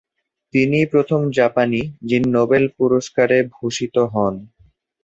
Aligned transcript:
তিনিই 0.53 0.85
প্রথম 0.85 1.21
জাপানি 1.37 1.81
যিনি 2.03 2.27
নোবেল 2.29 2.63
পুরস্কারে 2.77 3.37
ভূষিত 3.53 3.95
হন। 4.13 4.33